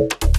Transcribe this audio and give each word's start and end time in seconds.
you 0.00 0.29